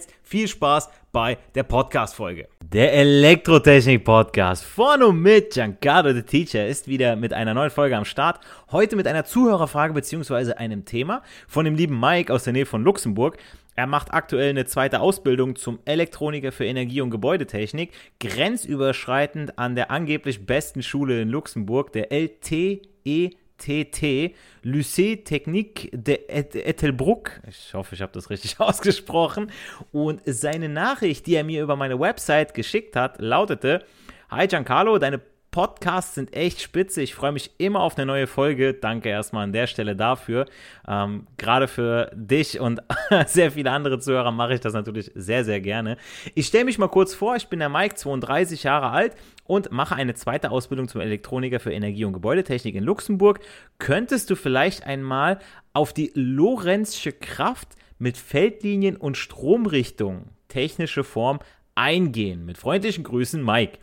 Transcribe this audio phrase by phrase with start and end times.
[0.00, 2.48] jetzt viel Spaß bei der Podcast-Folge.
[2.62, 8.04] Der Elektrotechnik-Podcast von und mit Giancarlo the Teacher ist wieder mit einer neuen Folge am
[8.04, 8.40] Start.
[8.70, 10.54] Heute mit einer Zuhörerfrage bzw.
[10.54, 13.36] einem Thema von dem lieben Mike aus der Nähe von Luxemburg.
[13.76, 19.90] Er macht aktuell eine zweite Ausbildung zum Elektroniker für Energie- und Gebäudetechnik, grenzüberschreitend an der
[19.90, 23.30] angeblich besten Schule in Luxemburg, der LTE
[23.60, 27.40] TT, Lycée Technique de Ettelbruck.
[27.48, 29.52] Ich hoffe, ich habe das richtig ausgesprochen.
[29.92, 33.84] Und seine Nachricht, die er mir über meine Website geschickt hat, lautete:
[34.30, 35.20] Hi Giancarlo, deine
[35.50, 37.02] Podcasts sind echt spitze.
[37.02, 38.72] Ich freue mich immer auf eine neue Folge.
[38.72, 40.46] Danke erstmal an der Stelle dafür.
[40.86, 42.80] Ähm, Gerade für dich und
[43.26, 45.96] sehr viele andere Zuhörer mache ich das natürlich sehr, sehr gerne.
[46.36, 47.34] Ich stelle mich mal kurz vor.
[47.34, 51.72] Ich bin der Mike, 32 Jahre alt und mache eine zweite Ausbildung zum Elektroniker für
[51.72, 53.40] Energie- und Gebäudetechnik in Luxemburg.
[53.78, 55.40] Könntest du vielleicht einmal
[55.72, 61.40] auf die Lorenzsche Kraft mit Feldlinien und Stromrichtung, technische Form,
[61.74, 62.46] eingehen?
[62.46, 63.78] Mit freundlichen Grüßen, Mike.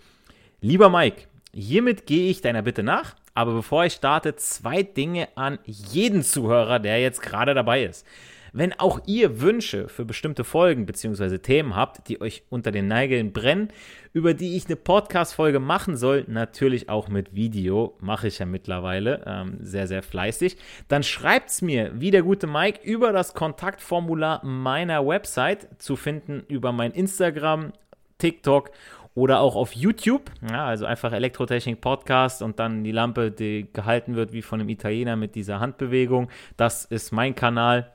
[0.62, 1.24] Lieber Mike,
[1.60, 6.78] Hiermit gehe ich deiner Bitte nach, aber bevor ich starte, zwei Dinge an jeden Zuhörer,
[6.78, 8.06] der jetzt gerade dabei ist.
[8.54, 11.40] Wenn auch ihr Wünsche für bestimmte Folgen bzw.
[11.40, 13.70] Themen habt, die euch unter den Nägeln brennen,
[14.14, 19.24] über die ich eine Podcast-Folge machen soll, natürlich auch mit Video, mache ich ja mittlerweile
[19.26, 20.58] ähm, sehr, sehr fleißig,
[20.90, 26.44] dann schreibt es mir, wie der gute Mike, über das Kontaktformular meiner Website zu finden,
[26.48, 27.74] über mein Instagram,
[28.18, 28.72] TikTok
[29.18, 34.16] oder auch auf YouTube, ja, also einfach Elektrotechnik Podcast und dann die Lampe, die gehalten
[34.16, 36.30] wird wie von einem Italiener mit dieser Handbewegung.
[36.56, 37.92] Das ist mein Kanal.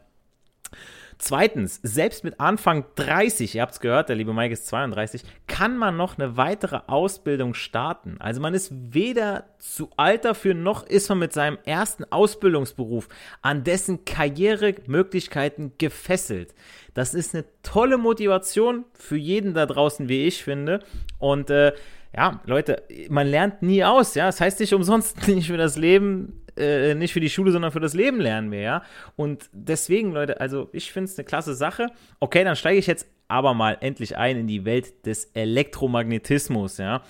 [1.25, 5.79] Zweitens, selbst mit Anfang 30, ihr habt es gehört, der liebe Mike ist 32, kann
[5.79, 8.17] man noch eine weitere Ausbildung starten.
[8.19, 13.09] Also man ist weder zu alt dafür, noch ist man mit seinem ersten Ausbildungsberuf
[13.41, 16.57] an dessen Karrieremöglichkeiten gefesselt.
[16.93, 20.81] Das ist eine tolle Motivation für jeden da draußen, wie ich finde.
[21.21, 21.73] Und äh,
[22.17, 24.27] ja, Leute, man lernt nie aus, ja.
[24.27, 27.81] Das heißt nicht umsonst nicht für das Leben äh, nicht für die Schule, sondern für
[27.81, 28.83] das Leben lernen wir, ja.
[29.17, 31.89] Und deswegen, Leute, also ich finde es eine klasse Sache.
[32.21, 37.03] Okay, dann steige ich jetzt aber mal endlich ein in die Welt des Elektromagnetismus, ja.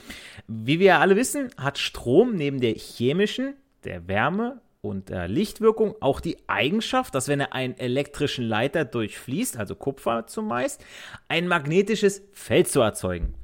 [0.46, 3.54] Wie wir ja alle wissen, hat Strom neben der chemischen,
[3.84, 9.56] der Wärme und der Lichtwirkung auch die Eigenschaft, dass wenn er einen elektrischen Leiter durchfließt,
[9.56, 10.84] also Kupfer zumeist,
[11.28, 13.34] ein magnetisches Feld zu erzeugen.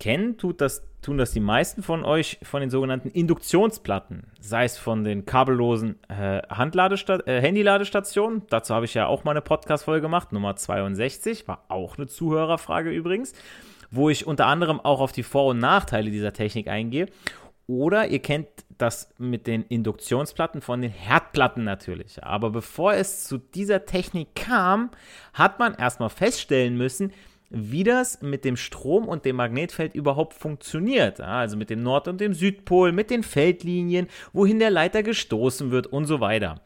[0.00, 4.78] Kennen tut das tun das die meisten von euch von den sogenannten Induktionsplatten, sei es
[4.78, 8.42] von den kabellosen äh, äh, Handyladestationen.
[8.48, 12.90] Dazu habe ich ja auch mal eine Podcast-Folge gemacht, Nummer 62, war auch eine Zuhörerfrage
[12.90, 13.34] übrigens,
[13.90, 17.06] wo ich unter anderem auch auf die Vor- und Nachteile dieser Technik eingehe.
[17.66, 22.22] Oder ihr kennt das mit den Induktionsplatten von den Herdplatten natürlich.
[22.22, 24.90] Aber bevor es zu dieser Technik kam,
[25.32, 27.12] hat man erstmal feststellen müssen,
[27.50, 31.20] wie das mit dem Strom und dem Magnetfeld überhaupt funktioniert.
[31.20, 35.86] Also mit dem Nord- und dem Südpol, mit den Feldlinien, wohin der Leiter gestoßen wird
[35.86, 36.60] und so weiter.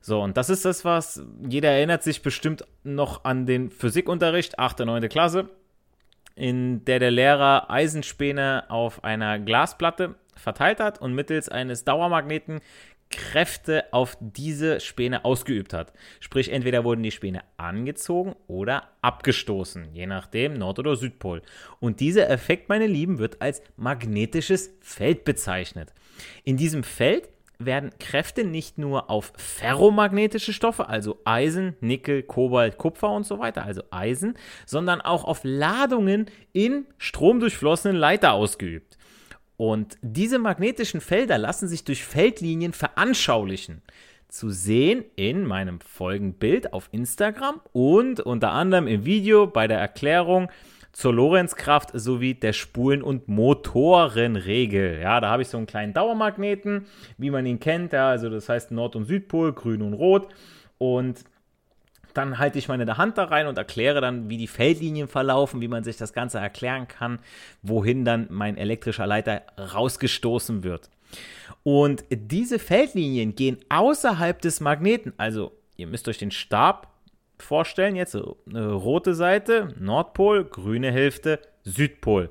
[0.00, 4.82] So, und das ist das, was jeder erinnert sich bestimmt noch an den Physikunterricht, 8.
[4.82, 5.08] und 9.
[5.08, 5.48] Klasse,
[6.36, 12.60] in der der Lehrer Eisenspäne auf einer Glasplatte verteilt hat und mittels eines Dauermagneten
[13.10, 15.92] Kräfte auf diese Späne ausgeübt hat.
[16.20, 21.42] Sprich, entweder wurden die Späne angezogen oder abgestoßen, je nachdem Nord- oder Südpol.
[21.80, 25.92] Und dieser Effekt, meine Lieben, wird als magnetisches Feld bezeichnet.
[26.44, 27.28] In diesem Feld
[27.58, 33.64] werden Kräfte nicht nur auf ferromagnetische Stoffe, also Eisen, Nickel, Kobalt, Kupfer und so weiter,
[33.64, 34.34] also Eisen,
[34.66, 38.95] sondern auch auf Ladungen in stromdurchflossenen Leiter ausgeübt.
[39.56, 43.82] Und diese magnetischen Felder lassen sich durch Feldlinien veranschaulichen.
[44.28, 50.50] Zu sehen in meinem Folgenbild auf Instagram und unter anderem im Video bei der Erklärung
[50.92, 55.00] zur Lorenzkraft sowie der Spulen- und Motorenregel.
[55.00, 56.86] Ja, da habe ich so einen kleinen Dauermagneten,
[57.18, 57.92] wie man ihn kennt.
[57.92, 60.28] Ja, also das heißt Nord- und Südpol, grün und rot.
[60.78, 61.22] Und
[62.16, 65.68] dann halte ich meine Hand da rein und erkläre dann, wie die Feldlinien verlaufen, wie
[65.68, 67.18] man sich das Ganze erklären kann,
[67.62, 70.90] wohin dann mein elektrischer Leiter rausgestoßen wird.
[71.62, 75.12] Und diese Feldlinien gehen außerhalb des Magneten.
[75.16, 76.88] Also ihr müsst euch den Stab
[77.38, 82.30] vorstellen, jetzt rote Seite, Nordpol, grüne Hälfte, Südpol.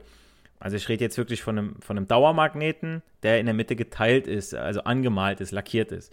[0.60, 4.26] Also ich rede jetzt wirklich von einem, von einem Dauermagneten, der in der Mitte geteilt
[4.26, 6.12] ist, also angemalt ist, lackiert ist.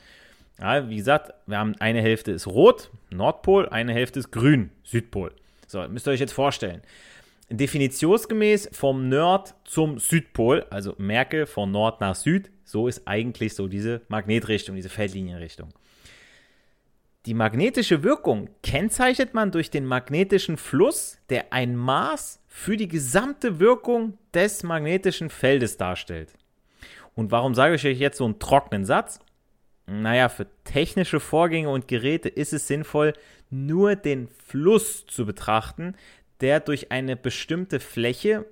[0.58, 5.32] Ja, wie gesagt, wir haben eine Hälfte ist rot, Nordpol, eine Hälfte ist grün, Südpol.
[5.66, 6.82] So, müsst ihr euch jetzt vorstellen.
[7.48, 13.68] Definitionsgemäß vom Nord zum Südpol, also merke von Nord nach Süd, so ist eigentlich so
[13.68, 15.70] diese Magnetrichtung, diese Feldlinienrichtung.
[17.26, 23.60] Die magnetische Wirkung kennzeichnet man durch den magnetischen Fluss, der ein Maß für die gesamte
[23.60, 26.32] Wirkung des magnetischen Feldes darstellt.
[27.14, 29.20] Und warum sage ich euch jetzt so einen trockenen Satz?
[29.86, 33.14] Naja, für technische Vorgänge und Geräte ist es sinnvoll,
[33.50, 35.94] nur den Fluss zu betrachten,
[36.40, 38.46] der durch eine bestimmte Fläche,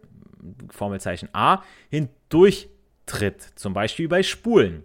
[0.70, 4.84] Formelzeichen A, hindurchtritt, zum Beispiel bei Spulen.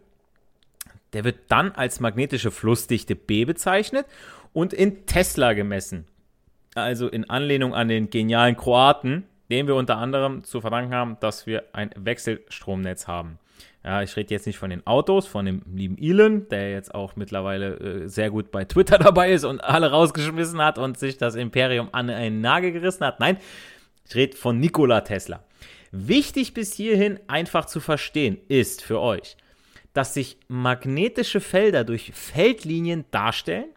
[1.13, 4.05] Der wird dann als magnetische Flussdichte B bezeichnet
[4.53, 6.05] und in Tesla gemessen.
[6.75, 11.47] Also in Anlehnung an den genialen Kroaten, dem wir unter anderem zu verdanken haben, dass
[11.47, 13.39] wir ein Wechselstromnetz haben.
[13.83, 17.15] Ja, ich rede jetzt nicht von den Autos, von dem lieben Elon, der jetzt auch
[17.15, 21.35] mittlerweile äh, sehr gut bei Twitter dabei ist und alle rausgeschmissen hat und sich das
[21.35, 23.19] Imperium an einen Nagel gerissen hat.
[23.19, 23.37] Nein,
[24.07, 25.43] ich rede von Nikola Tesla.
[25.91, 29.37] Wichtig bis hierhin einfach zu verstehen ist für euch,
[29.93, 33.69] dass sich magnetische Felder durch Feldlinien darstellen.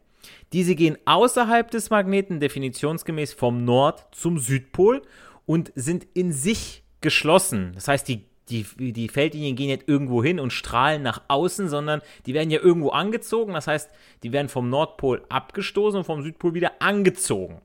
[0.53, 5.03] Diese gehen außerhalb des Magneten definitionsgemäß vom Nord zum Südpol
[5.45, 7.73] und sind in sich geschlossen.
[7.75, 12.03] Das heißt, die, die, die Feldlinien gehen nicht irgendwo hin und strahlen nach außen, sondern
[12.27, 13.55] die werden ja irgendwo angezogen.
[13.55, 13.91] Das heißt,
[14.23, 17.61] die werden vom Nordpol abgestoßen und vom Südpol wieder angezogen.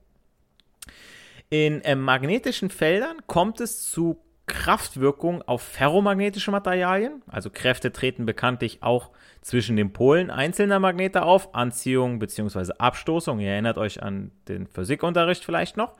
[1.50, 7.22] In äh, magnetischen Feldern kommt es zu Kraftwirkung auf ferromagnetische Materialien.
[7.28, 11.56] Also Kräfte treten bekanntlich auch zwischen den Polen einzelner Magnete auf.
[11.56, 12.74] Anziehung bzw.
[12.78, 13.40] Abstoßung.
[13.40, 15.94] Ihr erinnert euch an den Physikunterricht vielleicht noch.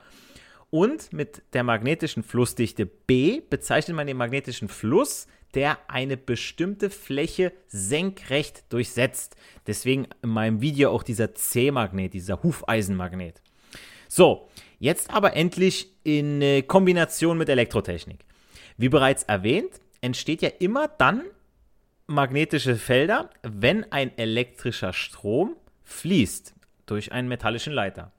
[0.74, 7.54] Und mit der magnetischen Flussdichte B bezeichnet man den magnetischen Fluss, der eine bestimmte Fläche
[7.68, 9.36] senkrecht durchsetzt.
[9.68, 13.40] Deswegen in meinem Video auch dieser C-Magnet, dieser Hufeisenmagnet.
[14.08, 14.50] So,
[14.80, 18.26] jetzt aber endlich in Kombination mit Elektrotechnik.
[18.78, 21.22] Wie bereits erwähnt, entsteht ja immer dann
[22.08, 26.56] magnetische Felder, wenn ein elektrischer Strom fließt
[26.88, 28.12] durch einen metallischen Leiter.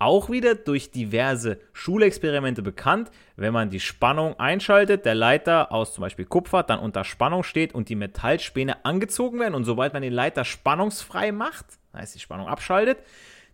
[0.00, 6.02] Auch wieder durch diverse Schulexperimente bekannt, wenn man die Spannung einschaltet, der Leiter aus zum
[6.02, 10.12] Beispiel Kupfer dann unter Spannung steht und die Metallspäne angezogen werden und sobald man den
[10.12, 12.98] Leiter spannungsfrei macht, heißt die Spannung abschaltet,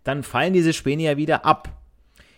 [0.02, 1.70] dann fallen diese Späne ja wieder ab.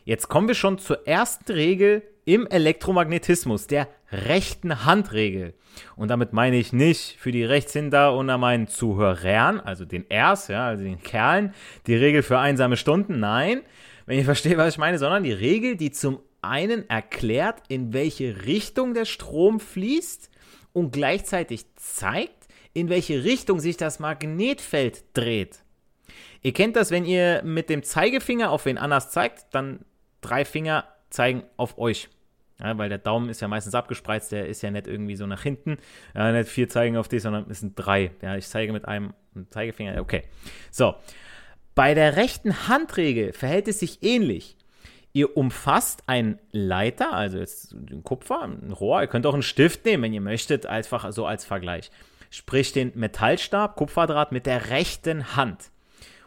[0.05, 5.55] Jetzt kommen wir schon zur ersten Regel im Elektromagnetismus, der rechten Handregel.
[5.97, 10.67] Und damit meine ich nicht für die Rechtshinter unter meinen Zuhörern, also den Rs, ja,
[10.67, 11.55] also den Kerlen,
[11.87, 13.19] die Regel für einsame Stunden.
[13.19, 13.63] Nein,
[14.07, 18.47] wenn ihr versteht, was ich meine, sondern die Regel, die zum einen erklärt, in welche
[18.47, 20.31] Richtung der Strom fließt
[20.73, 25.61] und gleichzeitig zeigt, in welche Richtung sich das Magnetfeld dreht.
[26.43, 29.85] Ihr kennt das, wenn ihr mit dem Zeigefinger auf wen anders zeigt, dann
[30.21, 32.09] drei Finger zeigen auf euch.
[32.61, 35.43] Ja, weil der Daumen ist ja meistens abgespreizt, der ist ja nicht irgendwie so nach
[35.43, 35.79] hinten.
[36.15, 38.13] Ja, nicht vier zeigen auf dich, sondern es sind drei.
[38.23, 39.13] Ja, ich zeige mit einem
[39.51, 40.01] Zeigefinger.
[40.01, 40.23] Okay.
[40.71, 40.95] So.
[41.77, 44.57] Bei der rechten Handregel verhält es sich ähnlich.
[45.13, 49.03] Ihr umfasst einen Leiter, also jetzt den Kupfer, ein Rohr.
[49.03, 51.91] Ihr könnt auch einen Stift nehmen, wenn ihr möchtet, einfach so als Vergleich.
[52.31, 55.71] Sprich den Metallstab, Kupferdraht mit der rechten Hand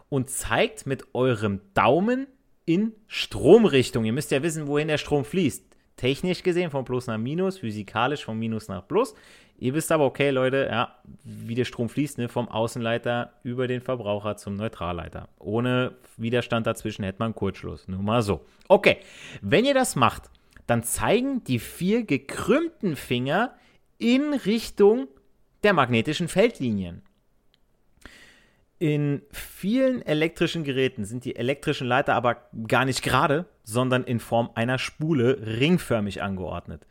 [0.07, 2.27] und zeigt mit eurem Daumen
[2.65, 4.05] in Stromrichtung.
[4.05, 5.63] Ihr müsst ja wissen, wohin der Strom fließt
[5.99, 9.13] technisch gesehen von Plus nach Minus, physikalisch von Minus nach Plus.
[9.61, 13.81] Ihr wisst aber, okay, Leute, ja, wie der Strom fließt, ne, vom Außenleiter über den
[13.81, 15.27] Verbraucher zum Neutralleiter.
[15.37, 17.87] Ohne Widerstand dazwischen hätte man Kurzschluss.
[17.89, 18.45] Nur mal so.
[18.69, 18.97] Okay,
[19.41, 20.29] wenn ihr das macht,
[20.65, 23.53] dann zeigen die vier gekrümmten Finger
[23.97, 25.09] in Richtung
[25.63, 27.01] der magnetischen Feldlinien.
[28.77, 34.51] In vielen elektrischen Geräten sind die elektrischen Leiter aber gar nicht gerade, sondern in Form
[34.55, 36.87] einer Spule ringförmig angeordnet.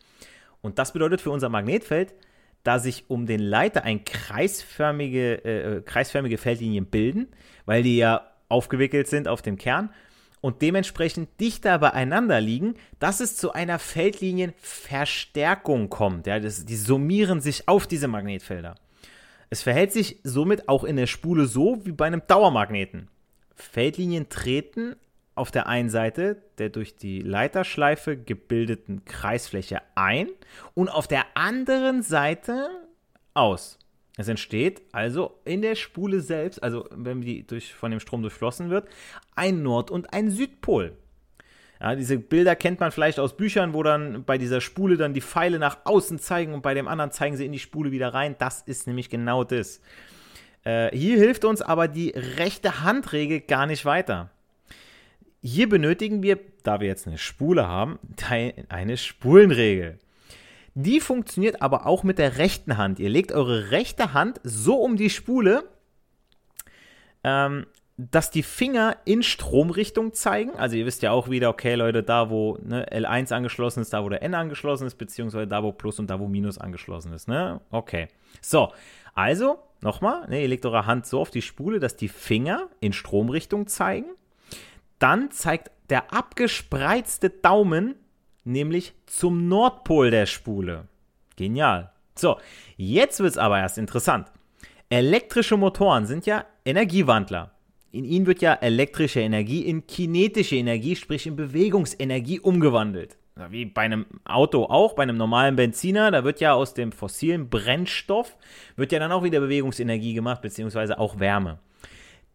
[0.61, 2.15] Und das bedeutet für unser Magnetfeld,
[2.69, 7.29] da sich um den Leiter ein kreisförmige, äh, äh kreisförmige Feldlinien bilden,
[7.65, 9.89] weil die ja aufgewickelt sind auf dem Kern.
[10.41, 16.29] und dementsprechend dichter beieinander liegen, dass es zu einer Feldlinienverstärkung kommt.
[16.29, 18.77] Ja, das, die summieren sich auf diese Magnetfelder.
[19.51, 23.09] Es verhält sich somit auch in der Spule so wie bei einem Dauermagneten.
[23.57, 24.95] Feldlinien treten
[25.39, 30.29] auf der einen Seite der durch die Leiterschleife gebildeten Kreisfläche ein
[30.75, 32.69] und auf der anderen Seite
[33.35, 33.79] aus.
[34.17, 38.69] Es entsteht also in der Spule selbst, also wenn die durch, von dem Strom durchflossen
[38.69, 38.89] wird,
[39.37, 40.97] ein Nord- und ein Südpol.
[41.81, 45.21] Ja, diese Bilder kennt man vielleicht aus Büchern, wo dann bei dieser Spule dann die
[45.21, 48.35] Pfeile nach außen zeigen und bei dem anderen zeigen sie in die Spule wieder rein.
[48.41, 49.81] Das ist nämlich genau das.
[50.65, 54.31] Äh, hier hilft uns aber die rechte Handregel gar nicht weiter.
[55.49, 57.99] Hier benötigen wir, da wir jetzt eine Spule haben,
[58.69, 59.99] eine Spulenregel.
[60.75, 62.99] Die funktioniert aber auch mit der rechten Hand.
[62.99, 65.65] Ihr legt eure rechte Hand so um die Spule,
[67.25, 67.65] ähm,
[67.97, 70.55] dass die Finger in Stromrichtung zeigen.
[70.55, 74.05] Also ihr wisst ja auch wieder, okay Leute, da wo ne, L1 angeschlossen ist, da
[74.05, 77.27] wo der N angeschlossen ist, beziehungsweise da wo Plus und da wo Minus angeschlossen ist.
[77.27, 77.63] Ne?
[77.71, 78.09] Okay.
[78.43, 78.71] So,
[79.15, 82.93] also nochmal, ne, ihr legt eure Hand so auf die Spule, dass die Finger in
[82.93, 84.11] Stromrichtung zeigen.
[84.99, 87.95] Dann zeigt der abgespreizte Daumen
[88.45, 90.89] nämlich zum Nordpol der Spule.
[91.37, 91.93] Genial.
[92.17, 92.39] So,
[92.77, 94.27] jetzt wird es aber erst interessant.
[94.91, 97.53] Elektrische Motoren sind ja Energiewandler.
[97.93, 103.17] In ihnen wird ja elektrische Energie in kinetische Energie, sprich in Bewegungsenergie umgewandelt.
[103.51, 107.49] Wie bei einem Auto auch, bei einem normalen Benziner, da wird ja aus dem fossilen
[107.49, 108.37] Brennstoff,
[108.75, 111.61] wird ja dann auch wieder Bewegungsenergie gemacht, beziehungsweise auch Wärme.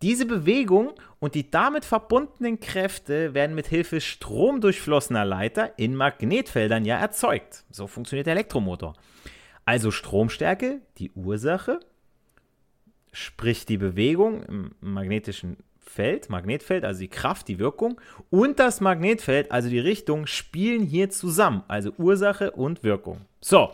[0.03, 6.97] Diese Bewegung und die damit verbundenen Kräfte werden mit Hilfe stromdurchflossener Leiter in Magnetfeldern ja
[6.99, 7.63] erzeugt.
[7.69, 8.95] So funktioniert der Elektromotor.
[9.63, 11.79] Also Stromstärke, die Ursache,
[13.13, 19.53] sprich die Bewegung im magnetischen Feld, Magnetfeld, also die Kraft, die Wirkung und das Magnetfeld,
[19.53, 23.21] also die Richtung, spielen hier zusammen, also Ursache und Wirkung.
[23.39, 23.73] So,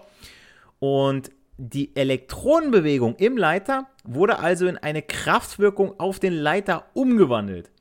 [0.78, 7.72] und die Elektronenbewegung im Leiter wurde also in eine Kraftwirkung auf den Leiter umgewandelt.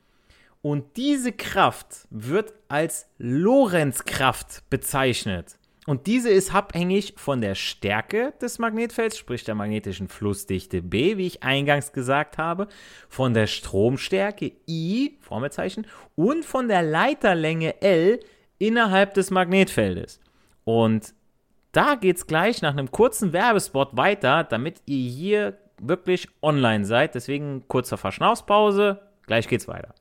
[0.61, 5.57] Und diese Kraft wird als Lorenzkraft bezeichnet.
[5.85, 11.25] Und diese ist abhängig von der Stärke des Magnetfelds, sprich der magnetischen Flussdichte B, wie
[11.25, 12.67] ich eingangs gesagt habe,
[13.07, 18.19] von der Stromstärke I, Formelzeichen, und von der Leiterlänge L
[18.59, 20.19] innerhalb des Magnetfeldes.
[20.63, 21.13] Und
[21.71, 27.15] da geht es gleich nach einem kurzen Werbespot weiter, damit ihr hier wirklich online seid.
[27.15, 28.99] Deswegen kurzer Verschnaufspause.
[29.25, 29.93] Gleich geht's weiter.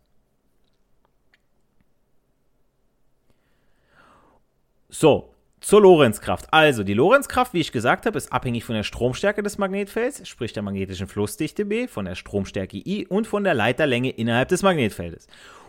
[4.89, 6.47] So, zur Lorenzkraft.
[6.51, 10.53] Also, die Lorenzkraft, wie ich gesagt habe, ist abhängig von der Stromstärke des Magnetfelds, sprich
[10.53, 15.27] der magnetischen Flussdichte B, von der Stromstärke I und von der Leiterlänge innerhalb des Magnetfeldes.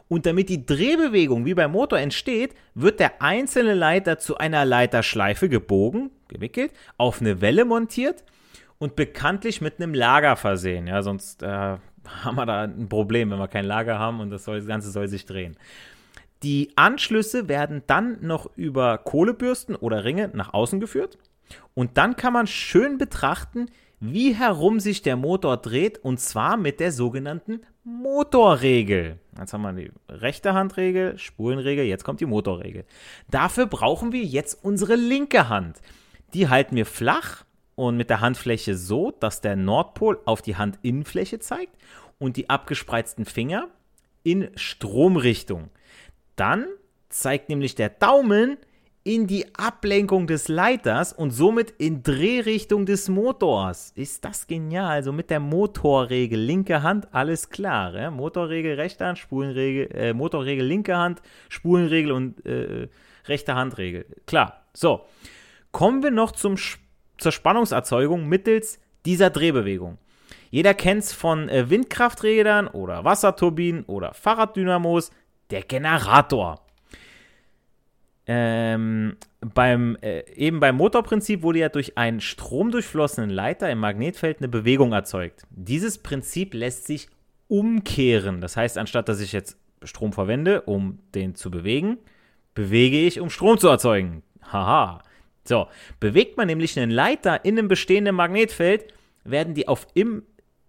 [0.08, 5.50] Und damit die Drehbewegung wie beim Motor entsteht, wird der einzelne Leiter zu einer Leiterschleife
[5.50, 8.24] gebogen, gewickelt, auf eine Welle montiert
[8.80, 10.88] und bekanntlich mit einem Lager versehen.
[10.88, 11.48] Ja, sonst äh,
[12.24, 14.90] haben wir da ein Problem, wenn wir kein Lager haben und das, soll, das Ganze
[14.90, 15.58] soll sich drehen.
[16.42, 21.18] Die Anschlüsse werden dann noch über Kohlebürsten oder Ringe nach außen geführt.
[21.74, 23.68] Und dann kann man schön betrachten,
[24.00, 29.20] wie herum sich der Motor dreht und zwar mit der sogenannten Motorregel.
[29.38, 32.86] Jetzt haben wir die rechte Handregel, Spulenregel, jetzt kommt die Motorregel.
[33.30, 35.82] Dafür brauchen wir jetzt unsere linke Hand.
[36.34, 37.44] Die halten wir flach
[37.80, 41.78] und mit der Handfläche so, dass der Nordpol auf die Handinnenfläche zeigt
[42.18, 43.70] und die abgespreizten Finger
[44.22, 45.70] in Stromrichtung.
[46.36, 46.66] Dann
[47.08, 48.58] zeigt nämlich der Daumen
[49.06, 53.94] in die Ablenkung des Leiters und somit in Drehrichtung des Motors.
[53.96, 54.90] Ist das genial?
[54.92, 57.96] Also mit der Motorregel, linke Hand, alles klar.
[57.96, 58.12] Ja?
[58.12, 62.90] Motorregel, rechte Hand, Spulenregel, äh, Motorregel, linke Hand, Spulenregel und äh,
[63.26, 64.06] rechte Handregel.
[64.26, 64.66] Klar.
[64.74, 65.06] So.
[65.72, 66.58] Kommen wir noch zum,
[67.20, 69.98] zur Spannungserzeugung mittels dieser Drehbewegung.
[70.50, 75.12] Jeder kennt es von äh, Windkrafträdern oder Wasserturbinen oder Fahrraddynamos,
[75.52, 76.62] der Generator
[78.32, 84.48] ähm, beim, äh, eben beim Motorprinzip wurde ja durch einen stromdurchflossenen Leiter im Magnetfeld eine
[84.48, 85.48] Bewegung erzeugt.
[85.50, 87.08] Dieses Prinzip lässt sich
[87.48, 88.40] umkehren.
[88.40, 91.98] Das heißt, anstatt dass ich jetzt Strom verwende, um den zu bewegen,
[92.54, 94.22] bewege ich, um Strom zu erzeugen.
[94.44, 95.02] Haha.
[95.50, 95.68] So,
[96.00, 100.24] bewegt man nämlich einen Leiter in einem bestehenden Magnetfeld, werden die auf im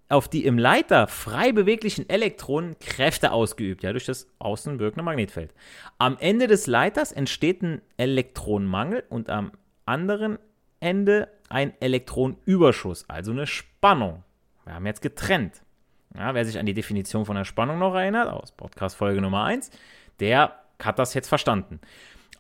[0.09, 5.55] auf die im Leiter frei beweglichen Elektronen Kräfte ausgeübt, ja, durch das außen wirkende Magnetfeld.
[5.99, 9.53] Am Ende des Leiters entsteht ein Elektronenmangel und am
[9.87, 10.39] anderen
[10.81, 14.25] Ende ein Elektronenüberschuss, also eine Spannung.
[14.65, 15.63] Wir haben jetzt getrennt.
[16.17, 19.45] Ja, wer sich an die Definition von der Spannung noch erinnert, aus Podcast Folge Nummer
[19.45, 19.71] 1,
[20.19, 21.79] der hat das jetzt verstanden.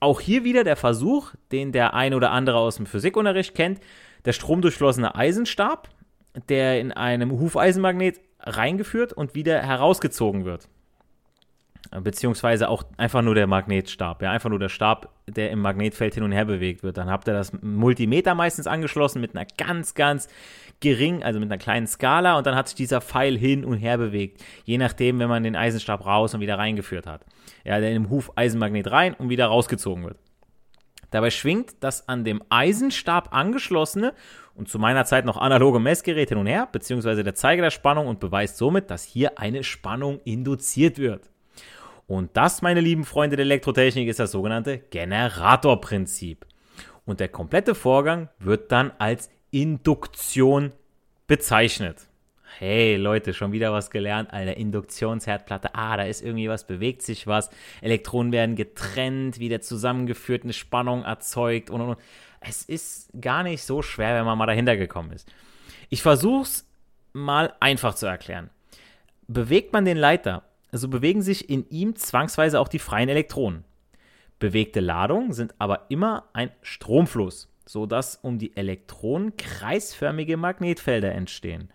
[0.00, 3.80] Auch hier wieder der Versuch, den der ein oder andere aus dem Physikunterricht kennt,
[4.24, 5.88] der stromdurchflossene Eisenstab,
[6.48, 10.68] der in einem Hufeisenmagnet reingeführt und wieder herausgezogen wird.
[11.90, 16.22] Beziehungsweise auch einfach nur der Magnetstab, ja, einfach nur der Stab, der im Magnetfeld hin
[16.22, 16.96] und her bewegt wird.
[16.96, 20.28] Dann habt ihr das Multimeter meistens angeschlossen mit einer ganz, ganz
[20.78, 23.98] gering, also mit einer kleinen Skala und dann hat sich dieser Pfeil hin und her
[23.98, 24.40] bewegt.
[24.64, 27.24] Je nachdem, wenn man den Eisenstab raus und wieder reingeführt hat.
[27.64, 30.16] Ja, der in den Hufeisenmagnet rein und wieder rausgezogen wird.
[31.10, 34.14] Dabei schwingt das an dem Eisenstab angeschlossene
[34.54, 38.06] und zu meiner Zeit noch analoge Messgerät hin und her, beziehungsweise der Zeiger der Spannung
[38.06, 41.29] und beweist somit, dass hier eine Spannung induziert wird.
[42.10, 46.44] Und das, meine lieben Freunde der Elektrotechnik, ist das sogenannte Generatorprinzip.
[47.04, 50.72] Und der komplette Vorgang wird dann als Induktion
[51.28, 52.08] bezeichnet.
[52.58, 54.56] Hey Leute, schon wieder was gelernt, Alter.
[54.56, 55.76] Induktionsherdplatte.
[55.76, 57.48] Ah, da ist irgendwie was, bewegt sich was.
[57.80, 61.98] Elektronen werden getrennt, wieder zusammengeführt, eine Spannung erzeugt und und und.
[62.40, 65.32] Es ist gar nicht so schwer, wenn man mal dahinter gekommen ist.
[65.90, 66.68] Ich versuche es
[67.12, 68.50] mal einfach zu erklären.
[69.28, 73.64] Bewegt man den Leiter so bewegen sich in ihm zwangsweise auch die freien Elektronen.
[74.38, 81.70] Bewegte Ladungen sind aber immer ein Stromfluss, sodass um die Elektronen kreisförmige Magnetfelder entstehen.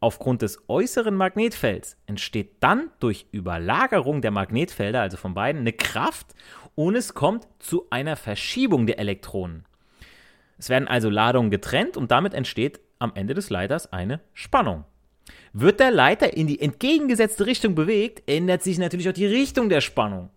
[0.00, 6.34] Aufgrund des äußeren Magnetfelds entsteht dann durch Überlagerung der Magnetfelder, also von beiden, eine Kraft
[6.76, 9.64] und es kommt zu einer Verschiebung der Elektronen.
[10.56, 14.84] Es werden also Ladungen getrennt und damit entsteht am Ende des Leiters eine Spannung.
[15.52, 19.80] Wird der Leiter in die entgegengesetzte Richtung bewegt, ändert sich natürlich auch die Richtung der
[19.80, 20.30] Spannung.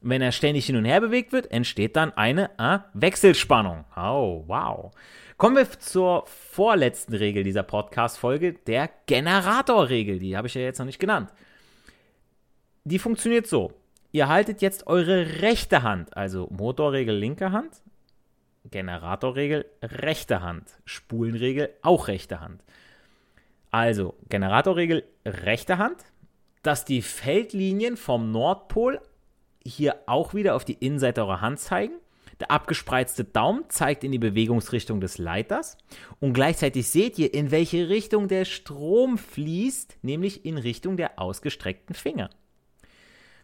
[0.00, 3.84] Wenn er ständig hin und her bewegt wird, entsteht dann eine äh, Wechselspannung.
[3.96, 4.90] Oh, wow.
[5.36, 10.18] Kommen wir zur vorletzten Regel dieser Podcast-Folge, der Generatorregel.
[10.18, 11.30] Die habe ich ja jetzt noch nicht genannt.
[12.84, 13.72] Die funktioniert so.
[14.12, 17.82] Ihr haltet jetzt eure rechte Hand, also Motorregel linke Hand,
[18.70, 22.62] Generatorregel rechte Hand, Spulenregel auch rechte Hand.
[23.74, 25.96] Also, Generatorregel rechte Hand,
[26.62, 29.00] dass die Feldlinien vom Nordpol
[29.66, 31.94] hier auch wieder auf die Innenseite eurer Hand zeigen.
[32.38, 35.76] Der abgespreizte Daumen zeigt in die Bewegungsrichtung des Leiters
[36.20, 41.96] und gleichzeitig seht ihr, in welche Richtung der Strom fließt, nämlich in Richtung der ausgestreckten
[41.96, 42.30] Finger.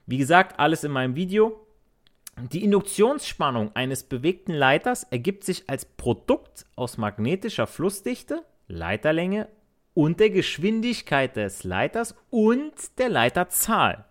[0.07, 1.67] Wie gesagt, alles in meinem Video.
[2.53, 9.49] Die Induktionsspannung eines bewegten Leiters ergibt sich als Produkt aus magnetischer Flussdichte, Leiterlänge
[10.01, 14.07] und der Geschwindigkeit des Leiters und der Leiterzahl.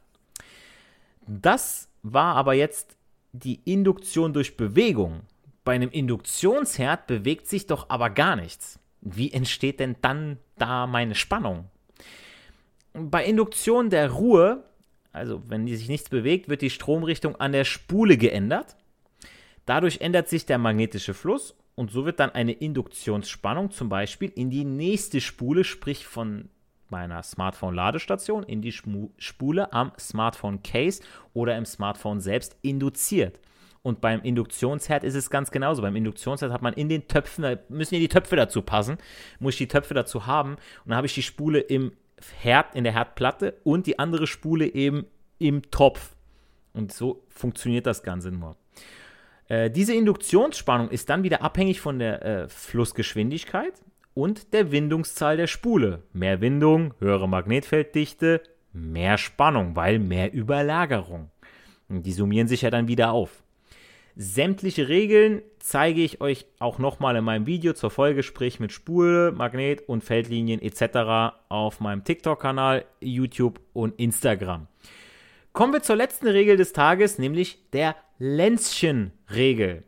[1.26, 2.96] Das war aber jetzt
[3.32, 5.22] die Induktion durch Bewegung.
[5.64, 8.80] Bei einem Induktionsherd bewegt sich doch aber gar nichts.
[9.02, 11.66] Wie entsteht denn dann da meine Spannung?
[12.94, 14.64] Bei Induktion der Ruhe,
[15.12, 18.76] also wenn sich nichts bewegt, wird die Stromrichtung an der Spule geändert.
[19.66, 24.50] Dadurch ändert sich der magnetische Fluss und so wird dann eine Induktionsspannung zum Beispiel in
[24.50, 26.50] die nächste Spule, sprich von
[26.90, 31.02] meiner Smartphone-Ladestation in die Spule am Smartphone-Case
[31.34, 33.40] oder im Smartphone selbst induziert.
[33.82, 35.82] Und beim Induktionsherd ist es ganz genauso.
[35.82, 38.98] Beim Induktionsherd hat man in den Töpfen, da müssen ja die Töpfe dazu passen,
[39.40, 40.56] muss ich die Töpfe dazu haben.
[40.56, 41.94] Und dann habe ich die Spule im
[42.42, 45.06] Herd, in der Herdplatte und die andere Spule eben
[45.38, 46.18] im Topf.
[46.74, 48.58] Und so funktioniert das Ganze nur.
[49.50, 53.74] Äh, diese Induktionsspannung ist dann wieder abhängig von der äh, Flussgeschwindigkeit
[54.14, 56.04] und der Windungszahl der Spule.
[56.14, 61.32] Mehr Windung, höhere Magnetfelddichte, mehr Spannung, weil mehr Überlagerung.
[61.90, 63.44] Und die summieren sich ja dann wieder auf.
[64.16, 69.32] Sämtliche Regeln zeige ich euch auch nochmal in meinem Video zur Folge, sprich mit Spule,
[69.32, 71.36] Magnet und Feldlinien etc.
[71.48, 74.68] auf meinem TikTok-Kanal, YouTube und Instagram.
[75.54, 79.84] Kommen wir zur letzten Regel des Tages, nämlich der Lenzchen-Regel.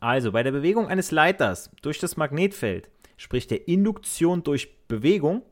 [0.00, 5.42] Also bei der Bewegung eines Leiters durch das Magnetfeld, sprich der Induktion durch Bewegung,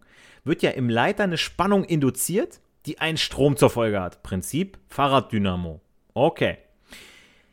[0.44, 4.22] wird ja im Leiter eine Spannung induziert, die einen Strom zur Folge hat.
[4.22, 5.81] Prinzip Fahrraddynamo.
[6.14, 6.59] Okay.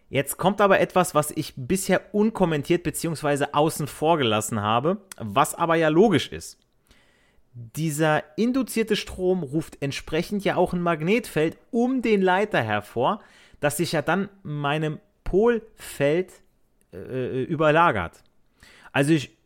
[0.10, 3.48] Jetzt kommt aber etwas, was ich bisher unkommentiert bzw.
[3.52, 6.59] außen vor gelassen habe, was aber ja logisch ist
[7.54, 13.22] dieser induzierte Strom ruft entsprechend ja auch ein Magnetfeld um den Leiter hervor,
[13.60, 16.32] das sich ja dann meinem Polfeld
[16.94, 18.24] äh, äh, überlagert.
[18.92, 19.38] Also ich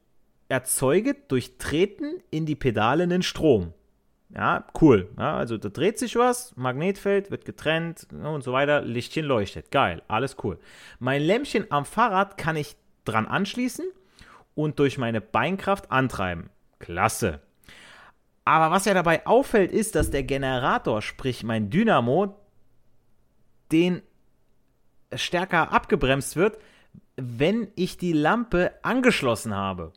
[0.50, 3.74] erzeuge durch Treten in die Pedale einen Strom.
[4.36, 5.10] Ja, cool.
[5.18, 9.72] Ja, also da dreht sich was, Magnetfeld wird getrennt und so weiter, Lichtchen leuchtet.
[9.72, 10.58] Geil, alles cool.
[11.00, 13.86] Mein Lämpchen am Fahrrad kann ich dran anschließen
[14.56, 16.50] und durch meine Beinkraft antreiben.
[16.80, 17.42] Klasse.
[18.45, 22.36] Aber was ja dabei auffällt, ist, dass der Generator, sprich mein Dynamo,
[23.71, 24.01] den
[25.13, 26.58] stärker abgebremst wird,
[27.15, 29.93] wenn ich die Lampe angeschlossen habe.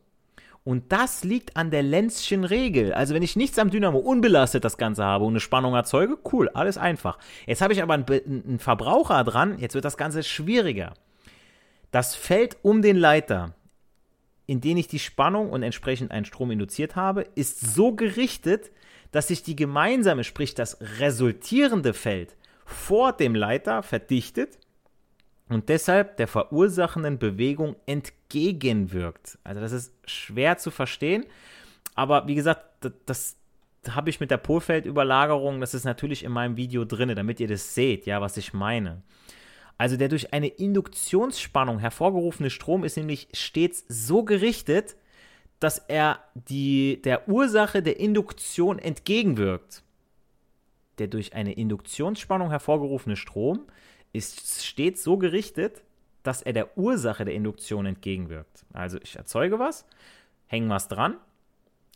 [0.64, 2.92] Und das liegt an der Lenzschen Regel.
[2.92, 6.48] Also wenn ich nichts am Dynamo unbelastet das Ganze habe und eine Spannung erzeuge, cool,
[6.54, 7.18] alles einfach.
[7.46, 10.94] Jetzt habe ich aber einen, einen Verbraucher dran, jetzt wird das Ganze schwieriger.
[11.92, 13.54] Das Feld um den Leiter,
[14.46, 18.70] in den ich die Spannung und entsprechend einen Strom induziert habe, ist so gerichtet,
[19.10, 24.58] dass sich die gemeinsame, sprich das resultierende Feld vor dem Leiter verdichtet
[25.48, 29.38] und deshalb der verursachenden Bewegung entgegenwirkt.
[29.44, 31.24] Also das ist schwer zu verstehen,
[31.94, 33.36] aber wie gesagt, das, das
[33.94, 37.74] habe ich mit der Polfeldüberlagerung, das ist natürlich in meinem Video drin, damit ihr das
[37.74, 39.02] seht, ja, was ich meine.
[39.78, 44.96] Also der durch eine Induktionsspannung hervorgerufene Strom ist nämlich stets so gerichtet,
[45.60, 49.82] dass er die, der Ursache der Induktion entgegenwirkt.
[50.98, 53.66] Der durch eine Induktionsspannung hervorgerufene Strom
[54.12, 55.82] ist stets so gerichtet,
[56.22, 58.64] dass er der Ursache der Induktion entgegenwirkt.
[58.72, 59.86] Also ich erzeuge was,
[60.46, 61.16] hänge was dran,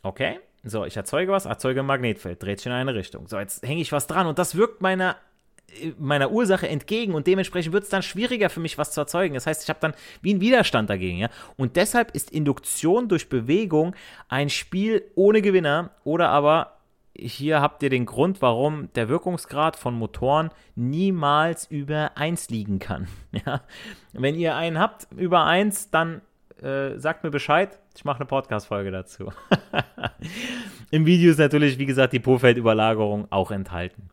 [0.03, 3.27] okay, so, ich erzeuge was, erzeuge ein Magnetfeld, dreht sich in eine Richtung.
[3.27, 5.17] So, jetzt hänge ich was dran und das wirkt meiner,
[5.99, 9.35] meiner Ursache entgegen und dementsprechend wird es dann schwieriger für mich, was zu erzeugen.
[9.35, 11.29] Das heißt, ich habe dann wie einen Widerstand dagegen, ja.
[11.57, 13.95] Und deshalb ist Induktion durch Bewegung
[14.29, 16.77] ein Spiel ohne Gewinner oder aber
[17.17, 23.09] hier habt ihr den Grund, warum der Wirkungsgrad von Motoren niemals über 1 liegen kann.
[23.47, 23.63] Ja?
[24.13, 26.21] Wenn ihr einen habt über 1, dann
[26.63, 27.79] äh, sagt mir Bescheid.
[27.97, 29.33] Ich mache eine Podcast-Folge dazu.
[30.91, 34.11] Im Video ist natürlich, wie gesagt, die Pofeld-Überlagerung auch enthalten.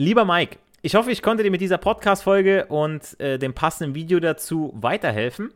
[0.00, 4.20] Lieber Mike, ich hoffe, ich konnte dir mit dieser Podcast-Folge und äh, dem passenden Video
[4.20, 5.52] dazu weiterhelfen.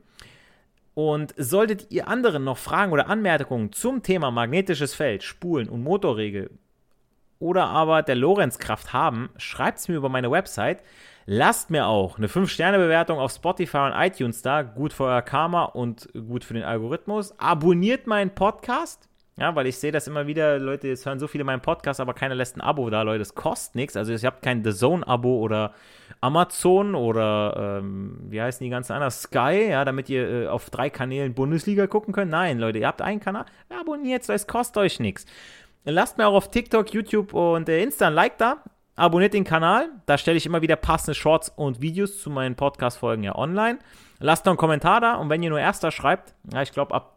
[0.94, 6.50] Und solltet ihr anderen noch Fragen oder Anmerkungen zum Thema magnetisches Feld, Spulen und Motorregel
[7.38, 10.82] oder aber der Lorenzkraft haben, schreibt es mir über meine Website.
[11.24, 14.62] Lasst mir auch eine 5-Sterne-Bewertung auf Spotify und iTunes da.
[14.62, 17.38] Gut für euer Karma und gut für den Algorithmus.
[17.38, 19.08] Abonniert meinen Podcast.
[19.38, 22.12] Ja, weil ich sehe das immer wieder, Leute, es hören so viele meinen Podcast, aber
[22.12, 23.20] keiner lässt ein Abo da, Leute.
[23.20, 23.96] Das kostet nichts.
[23.96, 25.72] Also ich habe kein The Zone-Abo oder
[26.20, 29.10] Amazon oder ähm, wie heißen die ganzen anderen?
[29.10, 32.30] Sky, ja, damit ihr äh, auf drei Kanälen Bundesliga gucken könnt.
[32.30, 35.24] Nein, Leute, ihr habt einen Kanal, abonniert es, kostet euch nichts.
[35.84, 38.62] Lasst mir auch auf TikTok, YouTube und äh, Insta ein Like da.
[38.96, 39.88] Abonniert den Kanal.
[40.04, 43.78] Da stelle ich immer wieder passende Shorts und Videos zu meinen Podcast-Folgen ja online.
[44.20, 47.16] Lasst noch einen Kommentar da und wenn ihr nur Erster schreibt, ja, ich glaube ab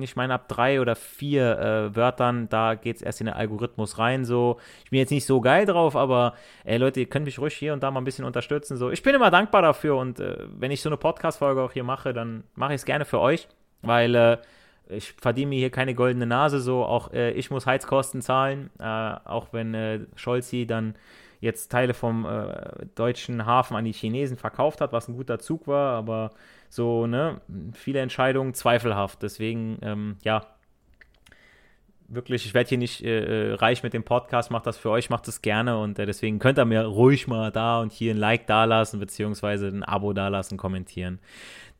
[0.00, 3.98] ich meine, ab drei oder vier äh, Wörtern, da geht es erst in den Algorithmus
[3.98, 4.24] rein.
[4.24, 7.54] So, ich bin jetzt nicht so geil drauf, aber ey, Leute, ihr könnt mich ruhig
[7.54, 8.76] hier und da mal ein bisschen unterstützen.
[8.76, 11.84] So, ich bin immer dankbar dafür und äh, wenn ich so eine Podcast-Folge auch hier
[11.84, 13.48] mache, dann mache ich es gerne für euch,
[13.82, 14.38] weil äh,
[14.88, 16.60] ich verdiene mir hier keine goldene Nase.
[16.60, 20.94] So, auch äh, ich muss Heizkosten zahlen, äh, auch wenn äh, Scholzi dann
[21.40, 22.26] jetzt Teile vom
[22.94, 26.32] deutschen Hafen an die Chinesen verkauft hat, was ein guter Zug war, aber
[26.74, 27.40] so, ne,
[27.72, 29.22] viele Entscheidungen zweifelhaft.
[29.22, 30.42] Deswegen, ähm, ja,
[32.08, 35.08] wirklich, ich werde hier nicht äh, äh reich mit dem Podcast, macht das für euch,
[35.08, 38.18] macht es gerne und äh, deswegen könnt ihr mir ruhig mal da und hier ein
[38.18, 41.20] Like dalassen, beziehungsweise ein Abo dalassen, kommentieren.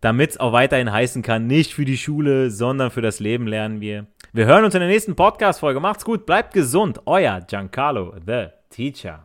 [0.00, 3.80] Damit es auch weiterhin heißen kann, nicht für die Schule, sondern für das Leben lernen
[3.80, 4.06] wir.
[4.32, 5.80] Wir hören uns in der nächsten Podcast-Folge.
[5.80, 7.00] Macht's gut, bleibt gesund.
[7.06, 9.24] Euer Giancarlo, the Teacher.